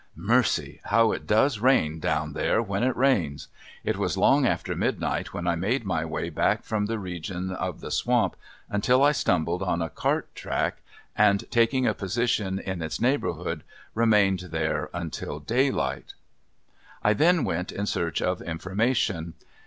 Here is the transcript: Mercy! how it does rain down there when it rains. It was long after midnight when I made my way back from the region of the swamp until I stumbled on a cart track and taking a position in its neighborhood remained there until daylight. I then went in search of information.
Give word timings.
Mercy! 0.15 0.81
how 0.85 1.11
it 1.11 1.27
does 1.27 1.59
rain 1.59 1.99
down 1.99 2.33
there 2.33 2.59
when 2.59 2.81
it 2.81 2.97
rains. 2.97 3.49
It 3.83 3.97
was 3.97 4.17
long 4.17 4.47
after 4.47 4.75
midnight 4.75 5.31
when 5.31 5.45
I 5.45 5.53
made 5.53 5.83
my 5.85 6.03
way 6.05 6.31
back 6.31 6.63
from 6.63 6.87
the 6.87 6.97
region 6.97 7.51
of 7.51 7.81
the 7.81 7.91
swamp 7.91 8.35
until 8.67 9.03
I 9.03 9.11
stumbled 9.11 9.61
on 9.61 9.79
a 9.79 9.91
cart 9.91 10.33
track 10.33 10.77
and 11.15 11.43
taking 11.51 11.85
a 11.85 11.93
position 11.93 12.57
in 12.57 12.81
its 12.81 12.99
neighborhood 12.99 13.63
remained 13.93 14.39
there 14.51 14.89
until 14.91 15.39
daylight. 15.39 16.15
I 17.03 17.13
then 17.13 17.43
went 17.43 17.71
in 17.71 17.85
search 17.85 18.23
of 18.23 18.41
information. 18.41 19.35